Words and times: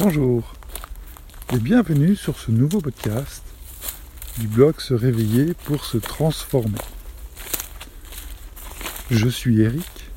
Bonjour 0.00 0.52
et 1.52 1.58
bienvenue 1.58 2.14
sur 2.14 2.38
ce 2.38 2.52
nouveau 2.52 2.80
podcast 2.80 3.42
du 4.38 4.46
blog 4.46 4.78
Se 4.78 4.94
réveiller 4.94 5.54
pour 5.64 5.84
se 5.84 5.98
transformer. 5.98 6.78
Je 9.10 9.28
suis 9.28 9.60
Eric 9.60 10.10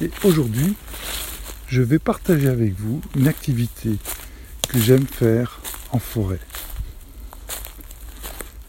et 0.00 0.10
aujourd'hui 0.24 0.74
je 1.68 1.80
vais 1.80 2.00
partager 2.00 2.48
avec 2.48 2.74
vous 2.74 3.00
une 3.14 3.28
activité 3.28 3.96
que 4.68 4.80
j'aime 4.80 5.06
faire 5.06 5.60
en 5.92 6.00
forêt. 6.00 6.40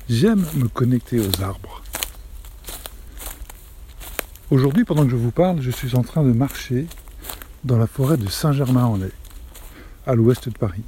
J'aime 0.07 0.46
me 0.54 0.68
connecter 0.68 1.20
aux 1.20 1.41
arbres. 1.41 1.82
Aujourd'hui, 4.51 4.83
pendant 4.83 5.04
que 5.04 5.11
je 5.11 5.15
vous 5.15 5.32
parle, 5.32 5.61
je 5.61 5.71
suis 5.71 5.96
en 5.96 6.01
train 6.01 6.23
de 6.23 6.32
marcher 6.32 6.87
dans 7.63 7.77
la 7.77 7.87
forêt 7.87 8.18
de 8.18 8.27
Saint-Germain-en-Laye, 8.27 9.11
à 10.05 10.15
l'ouest 10.15 10.49
de 10.49 10.57
Paris. 10.57 10.83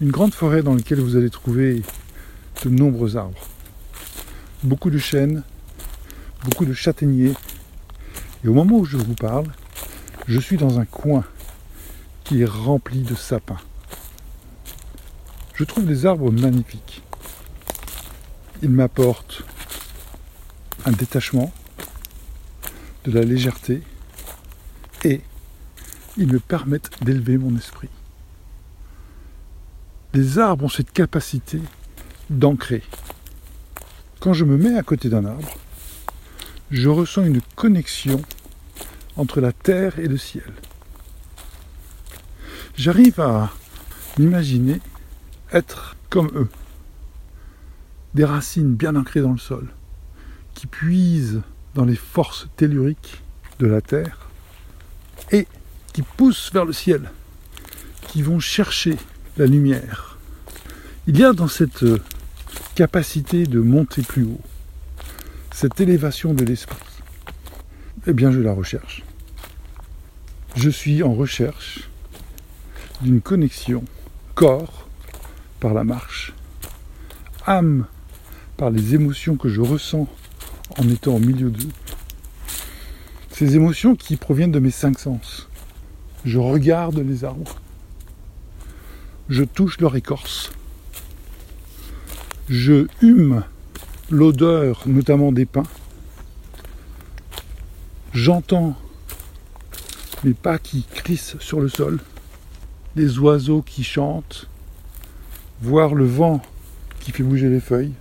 Une 0.00 0.10
grande 0.10 0.34
forêt 0.34 0.62
dans 0.62 0.74
laquelle 0.74 1.00
vous 1.00 1.16
allez 1.16 1.30
trouver 1.30 1.82
de 2.64 2.70
nombreux 2.70 3.16
arbres. 3.16 3.38
Beaucoup 4.62 4.90
de 4.90 4.98
chênes, 4.98 5.42
beaucoup 6.44 6.64
de 6.64 6.72
châtaigniers. 6.72 7.34
Et 8.44 8.48
au 8.48 8.54
moment 8.54 8.78
où 8.78 8.84
je 8.84 8.96
vous 8.96 9.14
parle, 9.14 9.46
je 10.26 10.38
suis 10.38 10.56
dans 10.56 10.78
un 10.78 10.84
coin 10.84 11.24
qui 12.24 12.42
est 12.42 12.48
rempli 12.48 13.02
de 13.02 13.14
sapins. 13.14 13.60
Je 15.54 15.64
trouve 15.64 15.86
des 15.86 16.06
arbres 16.06 16.30
magnifiques. 16.30 17.02
Ils 18.62 18.70
m'apportent 18.70 19.42
un 20.84 20.92
détachement, 20.92 21.52
de 23.04 23.12
la 23.12 23.22
légèreté, 23.22 23.82
et 25.04 25.20
ils 26.16 26.26
me 26.26 26.40
permettent 26.40 27.02
d'élever 27.02 27.38
mon 27.38 27.56
esprit. 27.56 27.88
Les 30.14 30.38
arbres 30.38 30.64
ont 30.64 30.68
cette 30.68 30.92
capacité 30.92 31.60
d'ancrer. 32.30 32.82
Quand 34.20 34.32
je 34.32 34.44
me 34.44 34.56
mets 34.56 34.76
à 34.76 34.82
côté 34.82 35.08
d'un 35.08 35.24
arbre, 35.24 35.54
je 36.70 36.88
ressens 36.88 37.24
une 37.24 37.40
connexion 37.56 38.22
entre 39.16 39.40
la 39.40 39.52
terre 39.52 39.98
et 39.98 40.08
le 40.08 40.16
ciel. 40.16 40.52
J'arrive 42.76 43.20
à 43.20 43.50
m'imaginer 44.18 44.80
être 45.52 45.96
comme 46.10 46.30
eux, 46.34 46.48
des 48.14 48.24
racines 48.24 48.74
bien 48.74 48.96
ancrées 48.96 49.20
dans 49.20 49.32
le 49.32 49.38
sol, 49.38 49.68
qui 50.54 50.66
puisent 50.66 51.42
dans 51.74 51.84
les 51.84 51.96
forces 51.96 52.48
telluriques 52.56 53.22
de 53.58 53.66
la 53.66 53.80
terre 53.80 54.27
et 55.30 55.46
qui 55.92 56.02
poussent 56.02 56.52
vers 56.52 56.64
le 56.64 56.72
ciel, 56.72 57.10
qui 58.08 58.22
vont 58.22 58.40
chercher 58.40 58.96
la 59.36 59.46
lumière. 59.46 60.18
Il 61.06 61.18
y 61.18 61.24
a 61.24 61.32
dans 61.32 61.48
cette 61.48 61.82
euh, 61.82 62.00
capacité 62.74 63.44
de 63.44 63.60
monter 63.60 64.02
plus 64.02 64.24
haut, 64.24 64.40
cette 65.52 65.80
élévation 65.80 66.34
de 66.34 66.44
l'esprit, 66.44 66.78
eh 68.06 68.12
bien 68.12 68.30
je 68.30 68.40
la 68.40 68.52
recherche. 68.52 69.02
Je 70.56 70.70
suis 70.70 71.02
en 71.02 71.14
recherche 71.14 71.88
d'une 73.02 73.20
connexion 73.20 73.84
corps 74.34 74.88
par 75.60 75.74
la 75.74 75.84
marche, 75.84 76.34
âme 77.46 77.86
par 78.56 78.70
les 78.70 78.94
émotions 78.94 79.36
que 79.36 79.48
je 79.48 79.60
ressens 79.60 80.08
en 80.78 80.88
étant 80.88 81.14
au 81.14 81.18
milieu 81.20 81.50
d'eux, 81.50 81.70
ces 83.38 83.54
émotions 83.54 83.94
qui 83.94 84.16
proviennent 84.16 84.50
de 84.50 84.58
mes 84.58 84.72
cinq 84.72 84.98
sens. 84.98 85.48
Je 86.24 86.40
regarde 86.40 86.98
les 86.98 87.22
arbres. 87.22 87.54
Je 89.28 89.44
touche 89.44 89.78
leur 89.78 89.94
écorce. 89.94 90.50
Je 92.48 92.88
hume 93.00 93.44
l'odeur, 94.10 94.82
notamment 94.86 95.30
des 95.30 95.46
pins. 95.46 95.68
J'entends 98.12 98.76
les 100.24 100.34
pas 100.34 100.58
qui 100.58 100.82
crissent 100.82 101.36
sur 101.38 101.60
le 101.60 101.68
sol, 101.68 102.00
les 102.96 103.20
oiseaux 103.20 103.62
qui 103.62 103.84
chantent, 103.84 104.48
voir 105.62 105.94
le 105.94 106.06
vent 106.06 106.42
qui 106.98 107.12
fait 107.12 107.22
bouger 107.22 107.48
les 107.48 107.60
feuilles. 107.60 107.94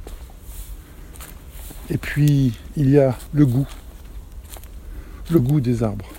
Et 1.92 2.00
puis, 2.00 2.54
il 2.76 2.90
y 2.90 2.98
a 2.98 3.16
le 3.34 3.46
goût 3.46 3.68
le 5.30 5.40
goût 5.40 5.60
des 5.60 5.84
arbres. 5.84 6.10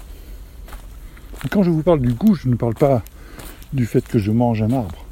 quand 1.51 1.63
je 1.63 1.71
vous 1.71 1.83
parle 1.83 2.01
du 2.01 2.13
goût, 2.13 2.35
je 2.35 2.49
ne 2.49 2.57
parle 2.57 2.75
pas 2.75 3.03
du 3.73 3.87
fait 3.87 4.07
que 4.07 4.19
je 4.19 4.31
mange 4.31 4.63
un 4.63 4.73
arbre. 4.73 5.05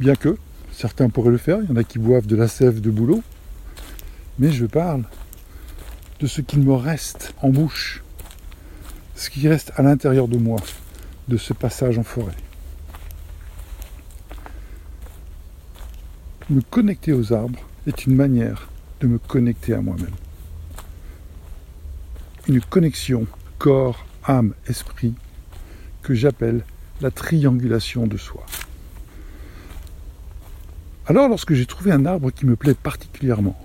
Bien 0.00 0.16
que 0.16 0.36
certains 0.72 1.08
pourraient 1.08 1.30
le 1.30 1.38
faire, 1.38 1.58
il 1.62 1.68
y 1.68 1.72
en 1.72 1.76
a 1.76 1.84
qui 1.84 1.98
boivent 1.98 2.26
de 2.26 2.36
la 2.36 2.48
sève 2.48 2.80
de 2.80 2.90
bouleau. 2.90 3.22
Mais 4.38 4.50
je 4.50 4.66
parle 4.66 5.04
de 6.18 6.26
ce 6.26 6.40
qu'il 6.40 6.60
me 6.60 6.74
reste 6.74 7.34
en 7.42 7.50
bouche, 7.50 8.02
ce 9.14 9.30
qui 9.30 9.48
reste 9.48 9.72
à 9.76 9.82
l'intérieur 9.82 10.26
de 10.26 10.36
moi, 10.36 10.60
de 11.28 11.36
ce 11.36 11.52
passage 11.52 11.98
en 11.98 12.02
forêt. 12.02 12.34
Me 16.50 16.60
connecter 16.60 17.12
aux 17.12 17.32
arbres 17.32 17.60
est 17.86 18.06
une 18.06 18.16
manière 18.16 18.68
de 19.00 19.06
me 19.06 19.18
connecter 19.18 19.74
à 19.74 19.80
moi-même. 19.80 20.14
Une 22.48 22.60
connexion 22.60 23.26
corps, 23.58 24.04
âme, 24.24 24.54
esprit, 24.66 25.14
que 26.02 26.14
j'appelle 26.14 26.64
la 27.00 27.10
triangulation 27.10 28.06
de 28.06 28.16
soi. 28.16 28.44
Alors 31.06 31.28
lorsque 31.28 31.54
j'ai 31.54 31.66
trouvé 31.66 31.92
un 31.92 32.06
arbre 32.06 32.30
qui 32.30 32.46
me 32.46 32.56
plaît 32.56 32.74
particulièrement, 32.74 33.58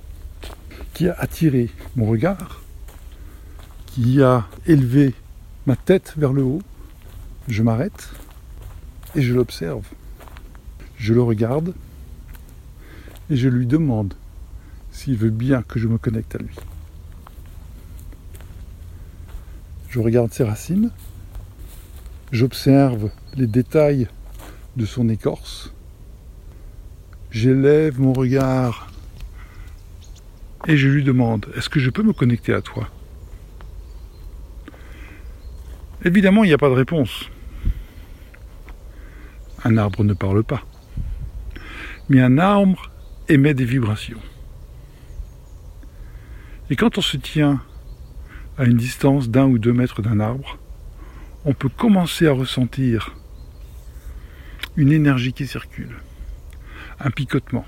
qui 0.93 1.07
a 1.07 1.15
attiré 1.17 1.69
mon 1.95 2.05
regard, 2.05 2.61
qui 3.85 4.21
a 4.21 4.47
élevé 4.65 5.13
ma 5.65 5.75
tête 5.75 6.13
vers 6.17 6.33
le 6.33 6.43
haut, 6.43 6.61
je 7.47 7.63
m'arrête 7.63 8.09
et 9.15 9.21
je 9.21 9.33
l'observe. 9.33 9.85
Je 10.97 11.13
le 11.13 11.21
regarde 11.21 11.73
et 13.29 13.37
je 13.37 13.47
lui 13.47 13.65
demande 13.65 14.13
s'il 14.91 15.15
veut 15.15 15.29
bien 15.29 15.61
que 15.61 15.79
je 15.79 15.87
me 15.87 15.97
connecte 15.97 16.35
à 16.35 16.39
lui. 16.39 16.55
Je 19.89 19.99
regarde 19.99 20.31
ses 20.31 20.43
racines, 20.43 20.91
j'observe 22.31 23.09
les 23.35 23.47
détails 23.47 24.07
de 24.77 24.85
son 24.85 25.09
écorce, 25.09 25.73
j'élève 27.31 27.99
mon 27.99 28.13
regard 28.13 28.91
et 30.67 30.77
je 30.77 30.87
lui 30.87 31.03
demande, 31.03 31.47
est-ce 31.57 31.69
que 31.69 31.79
je 31.79 31.89
peux 31.89 32.03
me 32.03 32.13
connecter 32.13 32.53
à 32.53 32.61
toi? 32.61 32.87
Évidemment, 36.05 36.43
il 36.43 36.47
n'y 36.47 36.53
a 36.53 36.59
pas 36.59 36.69
de 36.69 36.75
réponse. 36.75 37.25
Un 39.63 39.75
arbre 39.75 40.03
ne 40.03 40.13
parle 40.13 40.43
pas. 40.43 40.63
Mais 42.09 42.21
un 42.21 42.37
arbre 42.37 42.91
émet 43.27 43.53
des 43.53 43.65
vibrations. 43.65 44.21
Et 46.69 46.75
quand 46.75 46.97
on 46.97 47.01
se 47.01 47.17
tient 47.17 47.61
à 48.59 48.65
une 48.65 48.75
distance 48.75 49.29
d'un 49.29 49.45
ou 49.45 49.57
deux 49.57 49.71
mètres 49.71 50.01
d'un 50.01 50.19
arbre, 50.19 50.59
on 51.45 51.53
peut 51.53 51.69
commencer 51.69 52.27
à 52.27 52.33
ressentir 52.33 53.15
une 54.75 54.91
énergie 54.91 55.31
qui 55.31 55.47
circule, 55.47 55.95
un 56.99 57.09
picotement. 57.09 57.65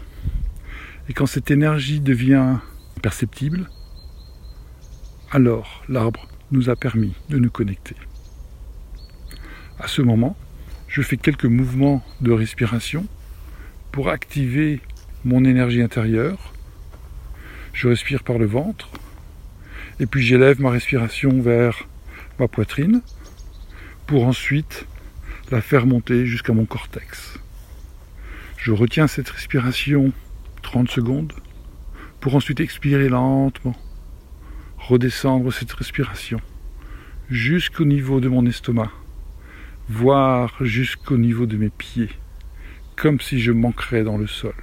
Et 1.07 1.13
quand 1.13 1.27
cette 1.27 1.49
énergie 1.49 2.01
devient 2.01 2.57
perceptible, 3.01 3.69
alors 5.31 5.81
l'arbre 5.87 6.27
nous 6.51 6.69
a 6.69 6.75
permis 6.75 7.13
de 7.29 7.39
nous 7.39 7.49
connecter. 7.49 7.95
À 9.79 9.87
ce 9.87 10.01
moment, 10.01 10.35
je 10.89 11.01
fais 11.01 11.15
quelques 11.15 11.45
mouvements 11.45 12.03
de 12.19 12.33
respiration 12.33 13.05
pour 13.93 14.09
activer 14.09 14.81
mon 15.23 15.45
énergie 15.45 15.81
intérieure. 15.81 16.53
Je 17.71 17.87
respire 17.87 18.23
par 18.23 18.37
le 18.37 18.45
ventre, 18.45 18.89
et 20.01 20.07
puis 20.07 20.23
j'élève 20.23 20.59
ma 20.59 20.71
respiration 20.71 21.41
vers 21.41 21.87
ma 22.39 22.47
poitrine 22.47 23.01
pour 24.07 24.25
ensuite 24.25 24.87
la 25.51 25.61
faire 25.61 25.85
monter 25.85 26.25
jusqu'à 26.25 26.53
mon 26.53 26.65
cortex. 26.65 27.39
Je 28.57 28.71
retiens 28.71 29.05
cette 29.05 29.29
respiration 29.29 30.11
30 30.63 30.89
secondes 30.89 31.33
pour 32.19 32.33
ensuite 32.33 32.59
expirer 32.61 33.09
lentement, 33.09 33.75
redescendre 34.79 35.53
cette 35.53 35.71
respiration 35.71 36.41
jusqu'au 37.29 37.85
niveau 37.85 38.19
de 38.19 38.27
mon 38.27 38.47
estomac, 38.47 38.91
voire 39.87 40.55
jusqu'au 40.61 41.17
niveau 41.17 41.45
de 41.45 41.57
mes 41.57 41.69
pieds, 41.69 42.09
comme 42.95 43.21
si 43.21 43.39
je 43.39 43.51
manquerais 43.51 44.03
dans 44.03 44.17
le 44.17 44.27
sol. 44.27 44.55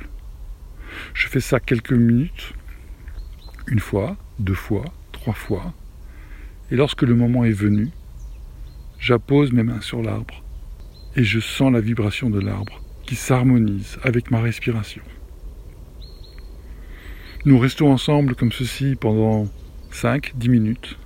Je 1.15 1.29
fais 1.29 1.41
ça 1.41 1.61
quelques 1.61 1.93
minutes, 1.93 2.55
une 3.69 3.81
fois, 3.81 4.17
deux 4.41 4.55
fois, 4.55 4.85
fois. 5.37 5.73
Et 6.71 6.77
lorsque 6.77 7.03
le 7.03 7.15
moment 7.15 7.45
est 7.45 7.53
venu, 7.53 7.91
j'appose 8.99 9.53
mes 9.53 9.63
mains 9.63 9.81
sur 9.81 10.03
l'arbre 10.03 10.43
et 11.17 11.25
je 11.25 11.41
sens 11.41 11.73
la 11.73 11.81
vibration 11.81 12.31
de 12.31 12.41
l'arbre 12.41 12.83
qui 13.05 13.17
s'harmonise 13.17 13.99
avec 14.03 14.31
ma 14.31 14.41
respiration. 14.41 15.03
Nous 17.45 17.59
restons 17.59 17.91
ensemble 17.91 18.35
comme 18.35 18.53
ceci 18.53 18.97
pendant 18.97 19.49
5-10 19.93 20.51
minutes 20.51 20.99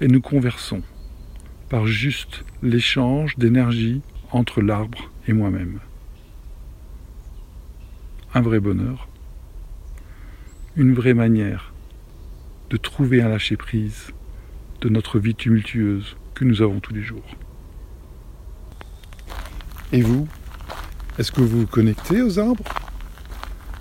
et 0.00 0.08
nous 0.08 0.20
conversons 0.20 0.82
par 1.68 1.86
juste 1.86 2.44
l'échange 2.62 3.36
d'énergie 3.36 4.00
entre 4.30 4.62
l'arbre 4.62 5.10
et 5.28 5.32
moi-même. 5.32 5.80
Un 8.32 8.40
vrai 8.40 8.60
bonheur, 8.60 9.08
une 10.76 10.94
vraie 10.94 11.14
manière 11.14 11.69
de 12.70 12.76
trouver 12.76 13.20
un 13.20 13.28
lâcher-prise 13.28 14.12
de 14.80 14.88
notre 14.88 15.18
vie 15.18 15.34
tumultueuse 15.34 16.16
que 16.34 16.44
nous 16.44 16.62
avons 16.62 16.78
tous 16.78 16.94
les 16.94 17.02
jours. 17.02 17.24
Et 19.92 20.02
vous, 20.02 20.28
est-ce 21.18 21.32
que 21.32 21.40
vous 21.40 21.60
vous 21.60 21.66
connectez 21.66 22.22
aux 22.22 22.38
arbres? 22.38 22.64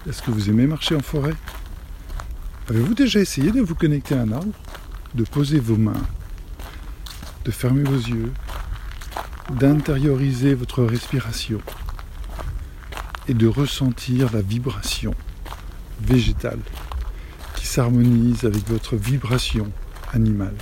Est-ce 0.07 0.23
que 0.23 0.31
vous 0.31 0.49
aimez 0.49 0.65
marcher 0.65 0.95
en 0.95 1.01
forêt? 1.01 1.35
Avez-vous 2.67 2.95
déjà 2.95 3.19
essayé 3.19 3.51
de 3.51 3.61
vous 3.61 3.75
connecter 3.75 4.15
à 4.15 4.21
un 4.21 4.31
arbre? 4.31 4.53
De 5.13 5.23
poser 5.23 5.59
vos 5.59 5.77
mains, 5.77 6.01
de 7.45 7.51
fermer 7.51 7.83
vos 7.83 7.95
yeux, 7.95 8.31
d'intérioriser 9.51 10.55
votre 10.55 10.83
respiration? 10.83 11.61
Et 13.27 13.35
de 13.35 13.45
ressentir 13.45 14.33
la 14.33 14.41
vibration 14.41 15.13
végétale? 16.01 16.59
S'harmonise 17.69 18.45
avec 18.45 18.67
votre 18.67 18.95
vibration 18.95 19.71
animale. 20.11 20.55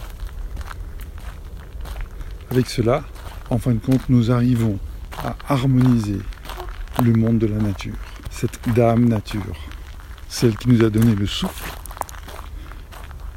Avec 2.52 2.70
cela, 2.70 3.06
en 3.50 3.58
fin 3.58 3.72
de 3.72 3.80
compte, 3.80 4.10
nous 4.10 4.30
arrivons 4.30 4.78
à 5.18 5.38
harmoniser 5.48 6.20
le 7.02 7.14
monde 7.14 7.40
de 7.40 7.48
la 7.48 7.60
nature, 7.60 7.96
cette 8.30 8.60
dame 8.76 9.06
nature, 9.06 9.56
celle 10.28 10.58
qui 10.58 10.68
nous 10.68 10.84
a 10.84 10.90
donné 10.90 11.16
le 11.16 11.28
souffle 11.28 11.72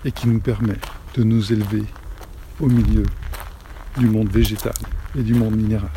et 0.04 0.10
qui 0.10 0.26
nous 0.26 0.40
permet 0.40 0.78
de 1.14 1.22
nous 1.22 1.52
élever 1.52 1.84
au 2.58 2.66
milieu 2.66 3.06
du 3.96 4.06
monde 4.06 4.30
végétal 4.30 4.74
et 5.16 5.22
du 5.22 5.34
monde 5.34 5.54
minéral. 5.54 5.90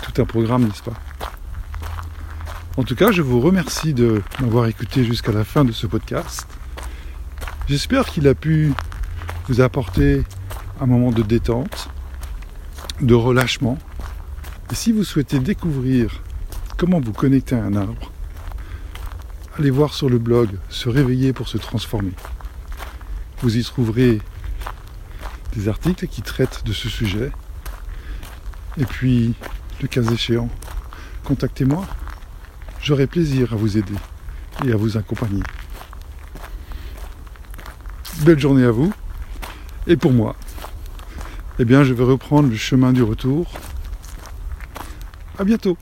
Tout 0.00 0.22
un 0.22 0.24
programme, 0.24 0.64
n'est-ce 0.64 0.82
pas? 0.82 0.96
En 2.78 2.84
tout 2.84 2.94
cas, 2.94 3.10
je 3.10 3.22
vous 3.22 3.40
remercie 3.40 3.92
de 3.92 4.22
m'avoir 4.40 4.66
écouté 4.66 5.02
jusqu'à 5.02 5.32
la 5.32 5.42
fin 5.42 5.64
de 5.64 5.72
ce 5.72 5.88
podcast. 5.88 6.46
J'espère 7.68 8.04
qu'il 8.04 8.28
a 8.28 8.36
pu 8.36 8.72
vous 9.48 9.60
apporter 9.60 10.22
un 10.80 10.86
moment 10.86 11.10
de 11.10 11.22
détente, 11.22 11.90
de 13.00 13.14
relâchement. 13.14 13.78
Et 14.70 14.76
si 14.76 14.92
vous 14.92 15.02
souhaitez 15.02 15.40
découvrir 15.40 16.22
comment 16.76 17.00
vous 17.00 17.12
connecter 17.12 17.56
à 17.56 17.64
un 17.64 17.74
arbre, 17.74 18.12
allez 19.58 19.70
voir 19.70 19.92
sur 19.92 20.08
le 20.08 20.18
blog 20.18 20.50
Se 20.68 20.88
réveiller 20.88 21.32
pour 21.32 21.48
se 21.48 21.58
transformer. 21.58 22.12
Vous 23.42 23.56
y 23.56 23.64
trouverez 23.64 24.20
des 25.52 25.68
articles 25.68 26.06
qui 26.06 26.22
traitent 26.22 26.62
de 26.64 26.72
ce 26.72 26.88
sujet. 26.88 27.32
Et 28.76 28.84
puis, 28.84 29.34
le 29.82 29.88
cas 29.88 30.02
échéant, 30.02 30.48
contactez-moi. 31.24 31.84
J'aurai 32.88 33.06
plaisir 33.06 33.52
à 33.52 33.56
vous 33.56 33.76
aider 33.76 33.92
et 34.64 34.72
à 34.72 34.76
vous 34.76 34.96
accompagner. 34.96 35.42
Belle 38.22 38.38
journée 38.38 38.64
à 38.64 38.70
vous. 38.70 38.90
Et 39.86 39.98
pour 39.98 40.10
moi, 40.10 40.36
eh 41.58 41.66
bien, 41.66 41.84
je 41.84 41.92
vais 41.92 42.02
reprendre 42.02 42.48
le 42.48 42.56
chemin 42.56 42.94
du 42.94 43.02
retour. 43.02 43.52
À 45.38 45.44
bientôt. 45.44 45.76